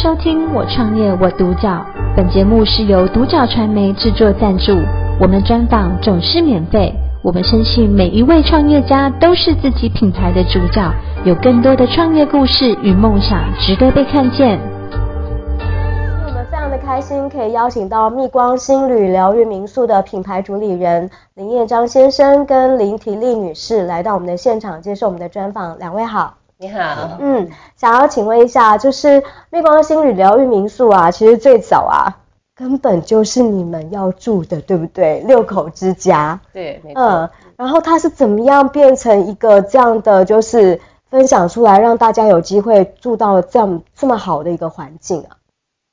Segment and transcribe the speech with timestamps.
[0.00, 1.70] 收听《我创业我独角》，
[2.16, 4.70] 本节目是由独角传媒制作赞助，
[5.20, 6.94] 我们专访总是免费。
[7.20, 10.88] 我们深信每一位创业家都是自己品牌的主角，
[11.24, 14.60] 有更多的创业故事与梦想值得被看见。
[15.58, 25.76] 我们非常的开心，可以邀请到蜜光新旅疗愈民宿的品牌主理人林彦章先生跟林缇丽女士来到我们的现场接受我们的专访。
[25.80, 26.34] 两位好。
[26.60, 32.18] 你好，嗯，想要请问一下，就是蜜光星旅疗愈民宿啊，其实最早啊，
[32.56, 35.20] 根本就是你们要住的，对不对？
[35.20, 37.00] 六口之家，对，没错。
[37.00, 45.36] 嗯，然后它是怎么样变成一个这样的，就是分享出来，让大家有机会住到这样这么好的一个环境啊？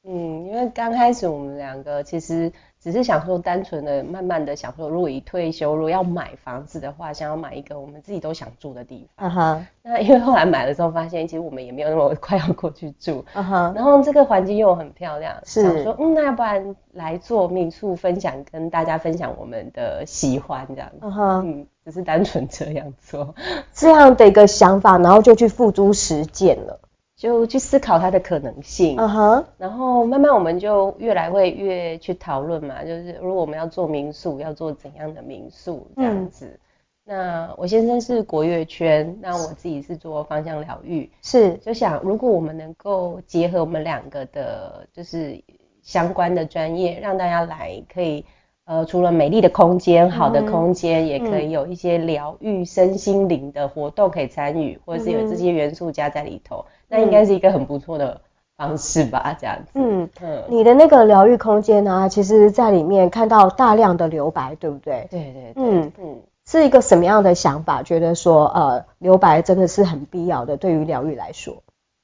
[0.08, 2.52] 嗯，因为刚开始我们两个其实。
[2.86, 9.28] 只是想说，单纯的、慢慢的想说，如果一退休，如果要买房子的话，想要买一个我们自己都想住的地方。
[9.28, 9.68] 嗯哼。
[9.82, 13.26] 那因为后来买了之后，发现其实我们也没有那么 快要过去住。
[13.34, 13.74] 嗯哼。
[13.74, 20.92] 然后这个环境又很漂亮，是想说，嗯，那要不然来做民宿分享，跟大家分享我们的喜欢这样。
[21.02, 21.50] 嗯哼。
[21.50, 23.34] 嗯，只是单纯这样做，
[23.74, 26.80] 这样的一个想法，然后就去付诸实践了。
[27.16, 36.46] 就去思考它的可能性，嗯哼，然后慢慢我们就越来会越去讨论嘛，就是如果我们要做民宿，要做怎样的民宿这样子。
[36.46, 36.60] 嗯、
[37.06, 45.42] 那我先生是国乐圈，那我自己是做芳香疗愈，是就想如果我们能够结合我们两个的，就是
[45.82, 48.26] 相关的专业，让大家来可以。
[48.66, 58.20] 呃，除了美丽的空间、好的空间，嗯、也可以有一些疗愈身心灵的活动可以参与，嗯、或者是有这些元素加在里头，嗯、那应该是一个很不错的
[58.58, 59.38] 方式吧？
[59.40, 59.72] 这样子。
[59.76, 65.08] 嗯嗯，你的那个疗愈空间呢，其实在里面看到大量的留白，对不对？
[65.12, 65.54] 对对对。
[65.58, 67.84] 嗯嗯，是一个什么样的想法？
[67.84, 71.62] 觉得说，呃，留白真的是很必要的，对于疗愈来说。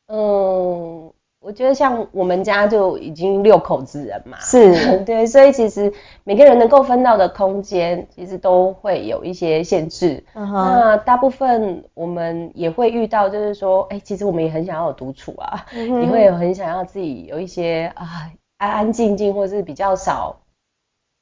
[0.08, 1.12] 嗯。
[1.42, 5.92] 我觉得像我们家就已经六口之人嘛，是 对，所以其实
[6.24, 10.24] 每个人能够分到的空间，其实都会有一些限制。
[10.36, 10.52] Uh huh.
[10.52, 16.12] 那大部分我们也会遇到，就是说，哎、欸，其实我们也很想要有独处啊，也、uh huh.
[16.12, 20.40] 会有很想要自己有一些啊安安静静，或是比较少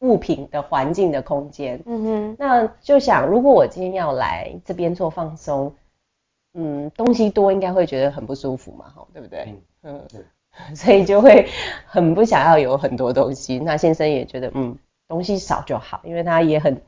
[0.01, 1.81] 物品的环境的空间。
[1.86, 2.36] 嗯哼、uh，huh.
[2.38, 5.74] 那就想，如果我今天要来这边做放松，
[6.56, 9.46] 嗯，东西多应该会觉得很不舒服嘛，哈，对不对？
[9.47, 10.07] 嗯嗯，
[10.75, 11.47] 所以就会
[11.85, 13.59] 很不想要有很多东西。
[13.59, 16.81] 那先生也觉得，嗯，东西少就好，因为他也很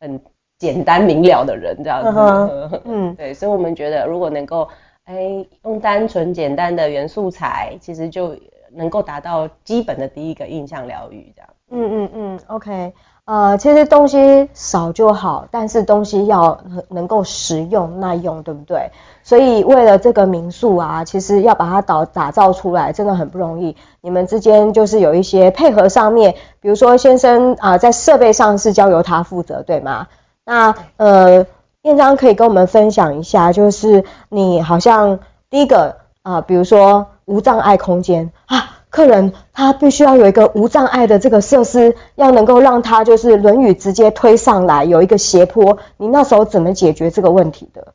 [0.00, 0.20] 很
[0.58, 2.08] 简单明了的人，这样子。
[2.08, 2.80] Uh.
[2.86, 4.68] 嗯，对，所以我们觉得，如果能够，
[5.04, 8.36] 哎，用单纯简单的原素材，其实就
[8.70, 11.50] 能够达到基本的第一个印象疗愈，这样。
[11.70, 12.92] 嗯嗯嗯，OK。
[13.26, 16.60] 呃，其实东西少就好，但是东西要
[16.90, 18.92] 能够实用耐用，对不对？
[19.24, 23.76] 所以为了这个民宿啊，其实要把它打打造出来，真的很不容易。
[24.00, 30.06] 你们之间就是有一些配合上面，比如说先生啊、在设备上是交由他负责，对吗？
[30.44, 31.44] 那呃，
[31.82, 35.18] 彦章可以跟我们分享一下，就是你好像
[35.50, 38.75] 第一个啊、比如说无障碍空间啊。
[38.88, 45.78] 客人他必须要有一个无障碍的这个设施，要能够让他就是轮椅直接推上来，有一个斜坡。
[45.98, 47.94] 你那时候怎么解决这个问题的？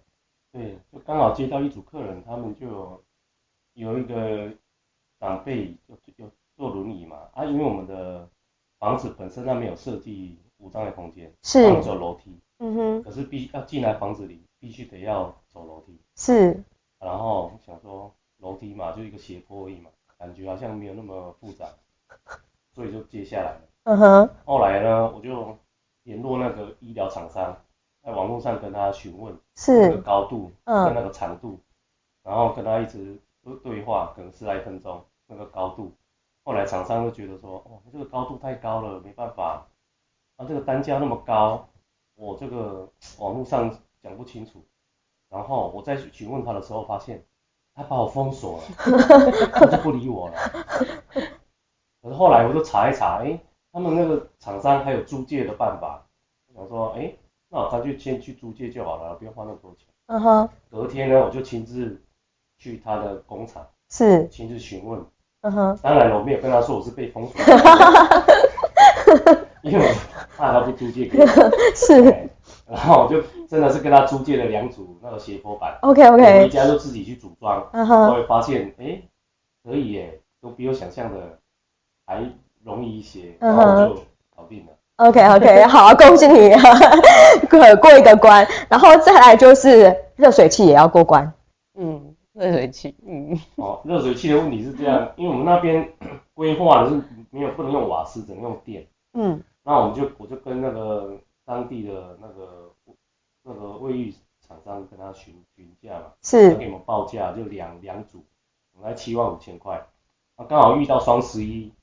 [0.52, 3.02] 对，就刚好接到一组客人，他们就
[3.74, 4.52] 有一个
[5.20, 8.28] 长辈就就坐轮椅嘛，啊，因为我们的
[8.78, 16.62] 房子本身它没有设计无障碍空间，是走楼梯，嗯哼，可是必须要进来房子里，必须得要走楼梯，是，
[17.00, 19.90] 然后想说楼梯嘛，就一个斜坡而已嘛。
[20.22, 21.68] 感觉好像没有那么复杂，
[22.76, 23.62] 所以就接下来了。
[23.86, 24.30] 嗯哼。
[24.46, 25.58] 后来呢，我就
[26.04, 27.58] 联络那个医疗厂商，
[28.04, 31.60] 在网络上跟他询问是那个高度跟那个长度，
[32.22, 33.20] 然后跟他一直
[33.64, 35.92] 对话，可能十来分钟那个高度。
[36.44, 39.66] 后来厂商就觉得说，哦，这个高度太高了，没办法。
[40.36, 41.68] 啊，这个单价那么高，
[42.14, 44.64] 我这个网络上讲不清楚。
[45.30, 47.26] 然后我再询问他的时候，发现。
[47.76, 48.64] 他把我封锁了，
[49.54, 50.36] 他就不理我了。
[52.02, 53.40] 可是后来我就查一查，哎、欸，
[53.72, 56.04] 他们那个厂商还有租借的办法。
[56.54, 57.18] 我想说，哎、欸，
[57.50, 59.88] 那我干脆先去租借就好了，不用花那么多钱。
[60.08, 60.50] 嗯哼。
[60.70, 62.02] 隔天呢，我就亲自
[62.58, 65.00] 去他的工厂，是亲自询问。
[65.42, 65.80] 嗯哼。
[65.82, 69.94] 当然了，我没有跟他说我是被封锁的， 因为我
[70.38, 71.26] 怕他不租借给我。
[71.76, 72.30] 是。
[72.72, 78.14] 然后我就真的是跟他租借了两组那个斜坡板，OK OK，回家就自己去组装，然后、uh huh.
[78.16, 79.02] 会发现，哎，
[79.64, 81.38] 可以耶，都比我想象的
[82.06, 82.24] 还
[82.64, 83.96] 容易一些，然后就
[84.34, 84.72] 搞定了。
[84.96, 86.50] OK OK， 好，恭喜你
[87.50, 91.34] 过过一个关，然后再来就是热水器也要过关。
[91.78, 93.38] 嗯，热水器，嗯。
[93.58, 95.92] 哦，热水器的问题是这样，因为我们那边
[96.34, 97.02] 规划的是
[97.32, 98.86] 没有不能用瓦斯，只能用电。
[99.14, 99.42] 嗯。
[99.64, 102.72] 那我们就我就跟那个当地的那个
[103.44, 104.14] 那个卫浴
[104.48, 106.52] 厂商跟他询询价嘛，是。
[106.54, 108.24] 他给我们报价就两两组，
[108.82, 109.86] 来七万五千块。
[110.36, 111.74] 啊，刚好遇到双十一，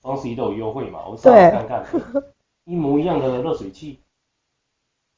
[0.00, 1.84] 双十一都有优惠嘛，我上网看看，
[2.64, 4.00] 一模一样的热水器。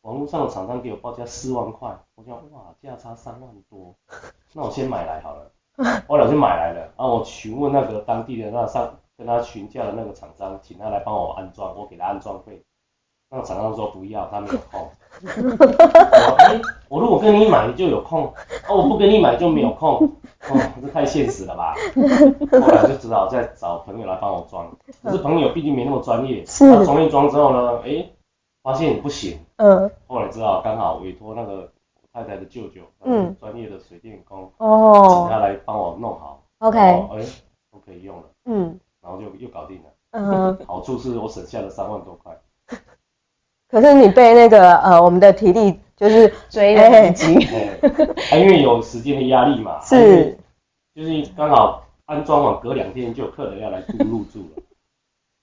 [0.03, 3.95] 网络上的厂商给我报价四万块，我想哇，价差三万多，
[4.53, 5.51] 那我先买来好了。
[6.07, 12.63] 后来我就买来了，然后我询问那个当地的那上跟他询价的那个厂商，请他来帮我安装，我给他安装费。
[13.31, 14.89] 那个厂商说不要，他没有空。
[15.23, 18.33] 我、欸、我如果跟你买就有空，
[18.69, 19.97] 哦，我不跟你买就没有空，
[20.51, 21.75] 哦，这太现实了吧？
[22.51, 24.71] 后来就只好再找朋友来帮我装，
[25.03, 28.11] 可是朋友毕竟没那么专业，他装一装之后呢，哎、欸。
[28.65, 31.71] 发现不行，嗯，后来知道刚好委托那个
[32.15, 37.23] 太太的舅舅，嗯，专业的水电工，哦，请他来帮我弄好，OK，哎，
[37.71, 42.35] 都可以用了，嗯，然后就又搞定了，嗯，好处是我省下了三万多块，
[43.71, 47.41] 可是你被那个呃我们的体力就是追的很紧，
[48.33, 50.37] 因为有时间的压力嘛，是，
[50.95, 54.63] 就是刚好安装完隔两天就有客人要来住入住了。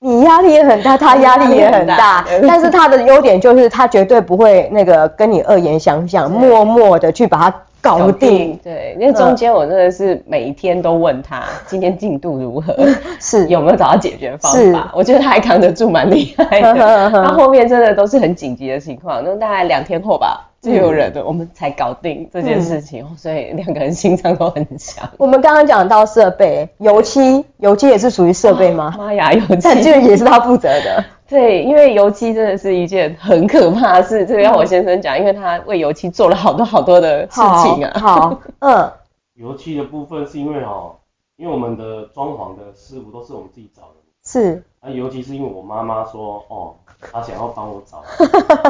[0.04, 8.60] 你压力也很大，他压力也很大， 但是他的优点就是他绝对不会那个跟你恶言相向，默默的去把它搞定。
[8.64, 12.76] 对，因为中间我真的是每一天都问他今天进度如何，
[13.20, 14.92] 是有没有找到解决方法。
[14.96, 16.74] 我觉得他还扛得住，蛮厉害的。
[17.12, 20.48] 他后面真的都是很紧急的情况，那大概两天后吧。
[20.62, 25.10] 就有人的，我们才搞定这件事情，嗯、所以两个人心脏都很强。
[25.18, 28.94] 我们刚刚讲到设备，油漆，油漆也是属于设备吗？
[28.96, 31.04] 妈呀，油漆，但这个也是他负责的。
[31.32, 37.98] 对，因为油漆真的是一件很可怕的事，这个要我先生讲，因为他为油漆做了好多好多的事情啊。
[37.98, 38.92] 好，嗯，
[39.36, 40.94] 油漆的部分是因为哦，
[41.38, 43.96] 因为我们的装潢的师傅都是我们自己找的。
[44.26, 44.62] 是。
[44.82, 48.04] 啊，尤其是因为我妈妈说，哦，她想要帮我找，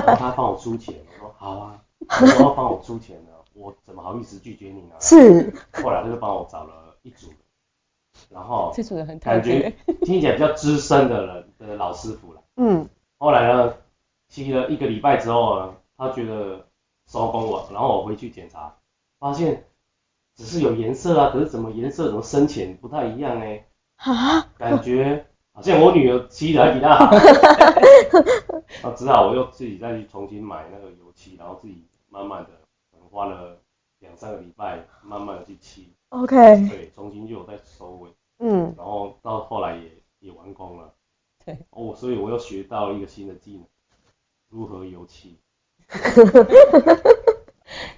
[0.05, 1.75] 然后她帮我出钱，我说好啊。
[2.21, 4.95] 你要帮我出钱呢，我怎么好意思拒绝你呢？
[4.99, 6.71] 是，后来他就帮我找了
[7.01, 7.27] 一组，
[8.33, 9.73] 然后这组人很感觉
[10.03, 12.41] 听起来比较资深的人的老师傅了。
[12.55, 12.87] 嗯，
[13.17, 13.73] 后来呢，
[14.27, 16.65] 漆了一个礼拜之后呢，他觉得
[17.07, 18.73] 收工了，然后我回去检查，
[19.19, 19.65] 发现
[20.35, 23.59] 只是有颜色啊，可是怎么颜色怎么深浅不太一样呢？
[23.97, 27.11] 啊，感觉好像我女儿漆的还比他好。
[28.83, 31.85] 那 只好我又自己再去重新买那个油漆，然后自己。
[32.13, 32.49] 慢慢的，
[32.91, 33.57] 可能花了
[33.99, 35.93] 两三个礼拜，慢慢的去漆。
[36.09, 36.35] OK。
[36.67, 38.09] 对，重新就有在收尾。
[38.41, 38.73] 嗯。
[38.77, 39.89] 然后到后来也
[40.19, 40.93] 也完工了。
[41.45, 41.57] 对。
[41.69, 43.65] 哦，所以我又学到一个新的技能，
[44.49, 45.37] 如何油漆。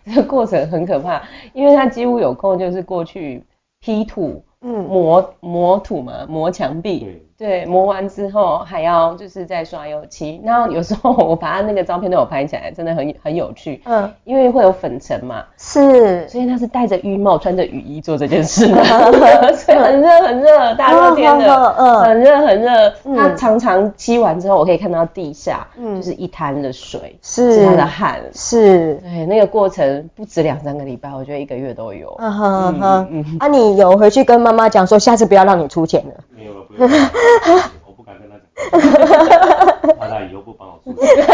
[0.06, 1.24] 这个过程很可怕，
[1.54, 3.44] 因为他几乎有空就是过去
[3.80, 4.46] P 土。
[4.64, 10.40] 嗯，磨磨土嘛，磨墙壁，对，磨完之后还要就是再刷油漆。
[10.44, 13.82] 然后有时候我把他那个照片都有拍起来，真的很很有趣。
[13.86, 18.66] 嗯，因为会有粉尘嘛，是，所以他是戴着浴帽，穿着雨衣做这件事。
[18.70, 18.84] 的，
[19.54, 22.94] 所以很热很热，大热天的，嗯，很热很热。
[23.18, 27.66] 他常常漆完之后，我可以看到地下，嗯，就是一滩的水，是。
[27.66, 32.16] 他的汗，是，对，那个过程不止两三个礼拜，我觉得一个月都有。
[32.20, 36.14] 嗯哼哼，啊，你有回去跟妈妈讲说，下次不要让你出钱了。
[36.36, 36.98] 没有了，不用了，
[37.86, 38.36] 我不敢跟他
[39.82, 41.26] 讲，怕他以后不帮我出钱。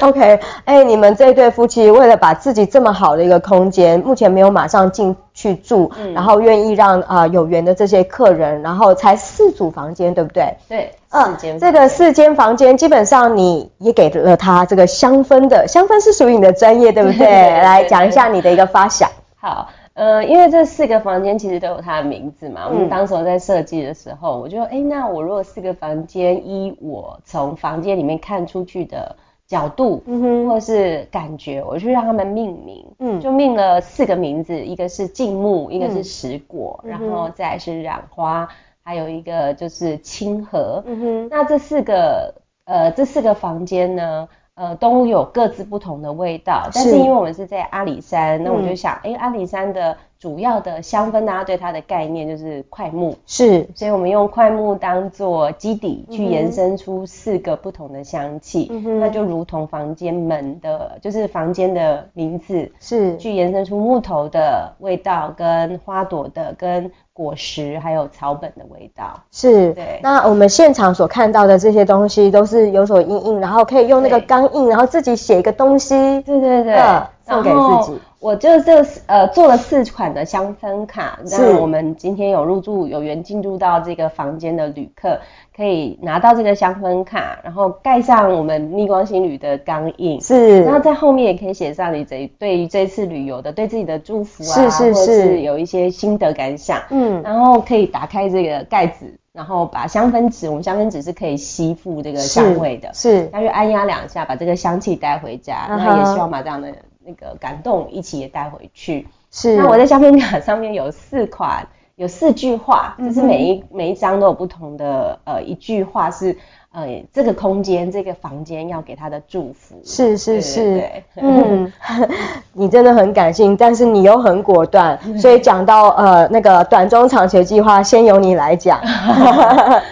[0.00, 0.20] OK，
[0.64, 10.54] 哎、欸，你们这对夫妻为了把自己这么好的一个空间，目前没有马上进去住，嗯、然后愿意让啊、呃、有缘的这些客人，然后才四组房间，对不对？
[10.68, 11.58] 对，四间、嗯。
[11.58, 17.18] 这个四间房间基本上你也给了他这个香氛的，香氛是属于你的专业，对不对？
[17.24, 19.08] 对对对对，来讲一下你的一个发想。
[19.40, 19.68] 好。
[19.94, 29.14] 呃，因为这四个房间其实都有它的名字嘛，我们当时在设计的时候，我就说，哎，那我如果四个房间，依我从房间里面看出去的
[29.46, 38.48] 角度，嗯哼，或是感觉，我就让他们命名，嗯，就命了四个名字，一个是静木，一个是石果，嗯、然后再是染花，
[38.82, 42.34] 还有一个就是清河，嗯哼，那这四个，
[42.64, 44.28] 呃，这四个房间呢？
[44.56, 59.00] 呃，都有各自不同的味道，但是因为我们是在阿里山，是那我就想，哎、嗯，阿里山的主要的香氛，大家对它的概念就是快木，是，所以我们用快木当做基底，去延伸出四个不同的香气，嗯、哼。
[59.00, 66.90] 那就如同房间门的，就是房间的名字，是，去延伸出木头的味道，跟花朵的，跟。
[67.16, 69.22] 果实还有草本的味道。
[69.30, 70.00] 是，对。
[70.02, 76.76] 那我们现场所看到的这些东西都是有所印印，然后可以用那个钢印，然后自己写一个东西，对对对，
[77.24, 78.00] 送给自己。
[78.24, 85.20] 我就这呃做了四款的香氛卡，那我们今天有入住有缘进入到这个房间的旅客，
[85.54, 99.04] 可以拿到这个香氛卡，然后盖上我们逆光心旅的钢印，是，然后在后面也可以写上你这对于这次旅游的对自己的祝福啊，是是是，或者是有一些心得感想，嗯，然后可以打开这个盖子，
[99.34, 105.98] 然后把香氛纸，我们香氛纸是可以吸附这个香味的，是，那就按压两下，把这个香气带回家，那、uh-huh.
[105.98, 106.72] 也希望把这样的。
[107.04, 109.06] 那个感动一起也带回去。
[109.30, 109.56] 是。
[109.56, 116.36] 那我在相片卡上面有四款，有四句话，就是每一、嗯、每一张都有不同的呃一句话是
[116.72, 119.80] 呃这个空间这个房间要给他的祝福。
[119.84, 120.60] 是是是。
[120.60, 121.72] 对对对嗯，
[122.52, 128.80] 你真的很感性，但是你又很果断，所以讲到呃那个短中长期的计划，先由你来讲。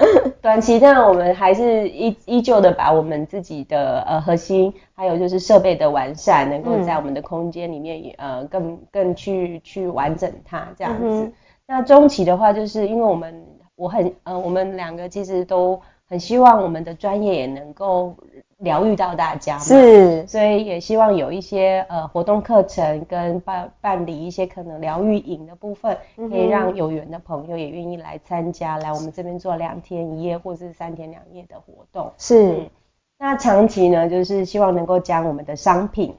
[0.42, 11.04] 短期呢，我们还是依依旧的把我们自己的呃核心，还有就是设备的完善，能够在我们的空间里面呃更更去去完整它这样子。
[11.04, 11.32] 嗯、
[11.66, 18.14] 那中期的话，就是因为我们我很呃我们两个其实都很希望我们的专业也能够。
[18.62, 32.12] 疗愈到大家嘛，是，所以也希望有一些呃活动课程跟办办理一些可能疗愈营的部分，可以让有缘的朋友也愿意来参加，来我们这边做两天一夜或是三天两夜的活动。
[32.19, 32.71] 是，嗯、
[33.19, 36.14] 那长期呢，就是希望能够将我们的商品。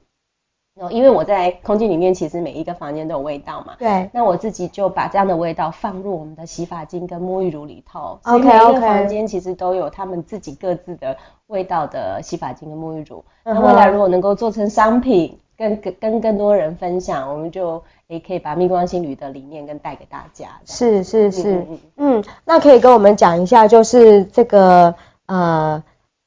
[0.76, 3.76] 哦，因为我在空间里面，其实每一个房间都有味道嘛。
[3.78, 4.10] 对。
[4.12, 8.20] 那我自己就把这样的味道放入我们的洗发精跟沐浴乳里头。
[8.24, 8.48] OK OK。
[8.48, 11.16] 每一个房间其实都有他们自己各自的
[11.46, 13.24] 味道的洗发精跟沐浴乳。
[13.46, 13.54] Uh-huh.
[13.54, 20.48] 那未来如果能够做成商品，跟跟跟更多人分享，我们就也可以把蜜光心旅的理念跟带给大家。
[20.66, 21.80] 是是是嗯嗯。
[21.98, 24.96] 嗯，那可以跟我们讲一下，就是这个
[25.28, 25.84] 呃，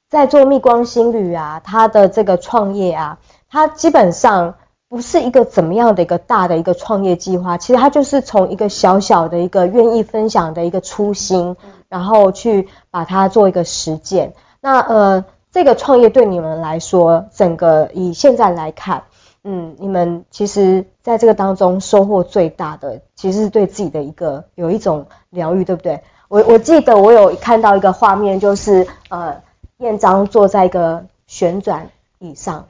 [0.09, 3.19] 在做蜜光心旅啊，它的这个创业啊。
[3.51, 4.55] 它基本上
[4.89, 11.57] 不是一个怎么样的一个大的一个创业计划，其实它就是从一个小小的一个愿意分享的一个初心，
[11.89, 14.33] 然后去把它做一个实践。
[14.61, 19.05] 那呃，这个创业对你们来说，整个以现在来看，
[19.45, 26.03] 嗯，你们其实在这个当中收获最大的，其实是对自己的一个有一种疗愈，对不对？
[26.29, 29.41] 我我记得我有看到一个画面，就是呃，
[29.79, 31.89] 彦章坐在一个旋转
[32.19, 32.67] 椅上。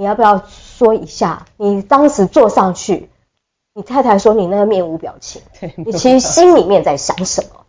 [0.00, 3.10] 你要不要说一下，你当时坐上去，
[3.74, 5.42] 你太太说你那个面无表情，
[5.76, 7.66] 你其实心里面在想什么？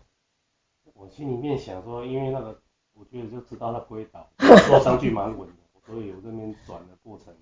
[0.96, 2.58] 我心里面想说，因为那个，
[2.98, 4.26] 我觉得就知道它不会倒，
[4.70, 5.54] 坐上去蛮稳的，
[5.86, 7.34] 所以我这边转的过程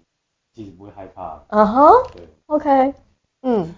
[0.56, 1.40] 其实不会害怕。
[1.50, 2.94] 嗯哼，对，OK，
[3.44, 3.76] 嗯，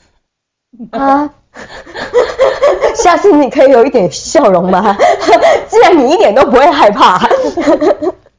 [0.92, 1.30] 啊，
[2.96, 4.96] 下次你可以有一点笑容吗？
[5.68, 7.20] 既然你一点都不会害怕。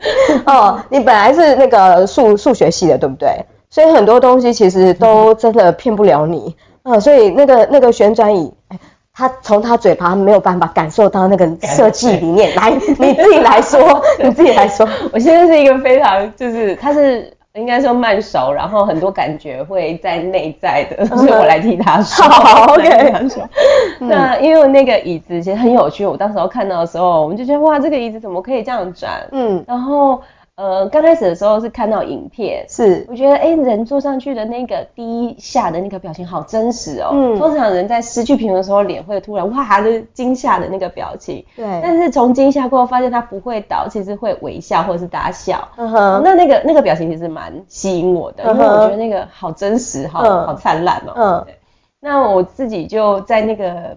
[0.46, 3.44] 哦，你本来是那个数数学系的，对不对？
[3.70, 6.54] 所以很多东西其实都真的骗不了你。
[6.82, 8.78] 嗯，所以那个那个旋转椅，哎，
[9.14, 12.54] 他从他嘴巴没有办法感受到那个设计理念。
[12.56, 14.88] 来，你自己来说， 你自己来说。
[15.12, 17.32] 我现在是一个非常就是他是。
[17.54, 22.24] 应该说慢熟，然后很多感觉会在内在的，所以我来替他说。
[22.28, 23.28] 好，OK。
[24.00, 29.10] 那因为那个椅子其实很有趣，我当时候看到的时候，我们就觉得哇，这个椅子怎么可以这样转？
[29.32, 30.20] 嗯，然后。
[30.62, 37.10] 呃，刚开始的时候是看到影片，是我觉得哎，人坐上去的那个第一下的那个表情好真实哦。
[37.12, 41.44] 嗯，通常人在失去平衡的时候，脸会突然哇，就是惊吓的那个表情。
[41.56, 45.66] 对，但是从惊吓过后发现他不会倒，其实会微笑或者是大笑。
[45.76, 51.12] 嗯哼，那那个那个表情其实蛮吸引我的，因为我觉得那个好真实，好好灿烂哦。
[51.16, 51.58] 嗯，对。
[52.00, 53.96] 那我自己就在那个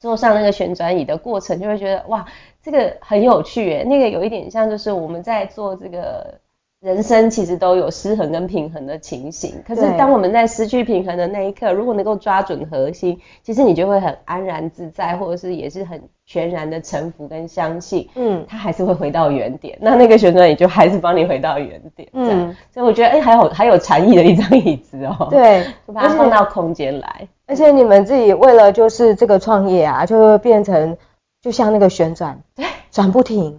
[0.00, 2.26] 坐上那个旋转椅的过程，就会觉得哇。
[2.70, 6.34] 这个很有趣诶，那个有一点像，就是我们在做这个
[6.80, 9.54] 人生，其实都有失衡跟平衡的情形。
[9.66, 18.06] 可是当我们在失去平衡的那一刻，如果能够抓准核心，其实你就会很安然自在，或者是也是很全然的臣服跟相信。
[18.16, 19.78] 嗯，它还是会回到原点。
[19.80, 22.06] 那那个旋转椅就还是帮你回到原点。
[22.12, 25.28] 嗯，所以我觉得，哎，还有还有禅意的一张椅子哦。
[25.32, 27.26] 对，就把它放到空间来。
[27.46, 30.94] 而且你们自己为了就是这个创业啊，就会变成。
[31.40, 33.58] 就像那个旋转，对，转不停。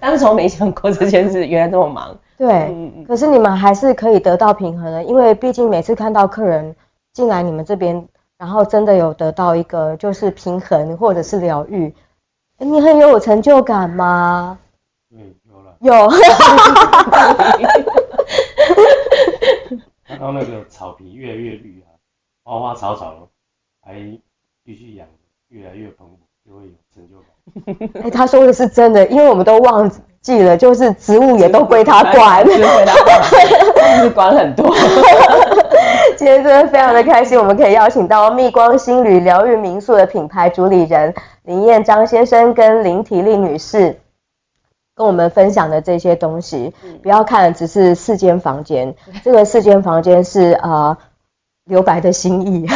[0.00, 2.18] 当时我没想过这件事，原来这么忙。
[2.36, 6.74] 对，嗯，可是你们还是可以得到平衡的，因为毕竟每次看到客人
[7.12, 11.94] 进来你们这边，然后真的有得到一个就是平衡或者是疗愈，
[12.58, 14.58] 你很有成就感吗？
[15.10, 15.76] 嗯，有了。
[15.80, 16.08] 有。
[20.04, 21.88] 看到那个草皮越来越绿啊，
[22.42, 23.28] 花花草草
[23.80, 23.94] 还
[24.64, 25.06] 继续养。
[25.48, 26.10] 越来越蓬勃，
[26.46, 27.24] 就会有成就感。
[28.02, 34.74] 哎、欸，他说的是真的，因为我们都忘记了，就是植物也都归他管，归他管，是管很多。
[36.16, 43.98] 今天真的非常的开心，我们可以邀请到蜜光新旅疗愈民宿的品牌主理人林彦章先生跟林体丽女士，
[44.94, 46.72] 跟我们分享的这些东西。
[46.84, 50.96] 嗯、不要看只是四间房间，这个四间房间是呃。
[51.66, 52.66] 留白的心意，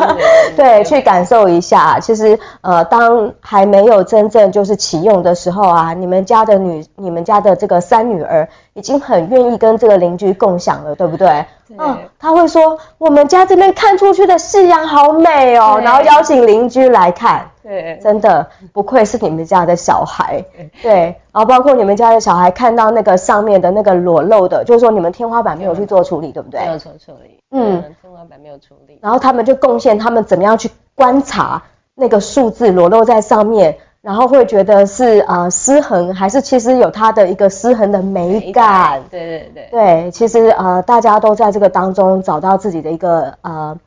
[0.56, 2.00] 对，去感受一下。
[2.00, 11.44] 其实，呃，当还没有真正就是启用的时候啊，你们家的女，你们家的这个三女儿已经很愿意跟这个邻居共享了，对不对？
[11.76, 17.50] 嗯，他会说我们家这边看出去的夕阳好美哦，然后邀请邻居来看。
[17.62, 20.42] 对，真的不愧是你们家的小孩。
[20.82, 26.60] 对，然后包括你们家的小孩看到那个上面的那个裸露的，就是说你们天花板没有去做处理，对不对？
[26.60, 27.38] 没有做处理。
[27.50, 28.98] 嗯，天花板没有处理。
[29.02, 31.62] 然后他们就贡献他们怎么样去观察
[31.94, 39.02] 那个数字裸露在上面，然后会觉得是呃失衡，还是其实有它的一个失衡的美感。
[39.10, 39.68] 对对对。
[39.70, 43.78] 对，其实呃大家都在这个当中找到自己的一个呃。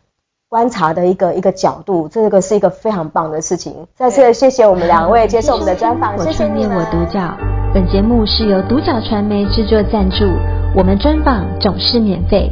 [0.52, 3.88] 观察的一个一个角度，这个是一个非常棒的事情。
[3.96, 6.78] 再次谢谢我们两位接受我们的专访，谢谢你们。
[6.78, 7.38] 我创业我独角，
[7.74, 10.26] 本节目是由独角传媒制作赞助，
[10.76, 12.52] 我们专访总是免费。